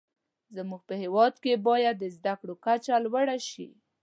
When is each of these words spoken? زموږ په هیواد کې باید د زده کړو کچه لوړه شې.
زموږ 0.55 0.81
په 0.89 0.95
هیواد 1.03 1.33
کې 1.43 1.63
باید 1.67 1.95
د 1.99 2.05
زده 2.17 2.33
کړو 2.39 2.53
کچه 2.65 2.95
لوړه 3.05 3.37
شې. 3.49 3.69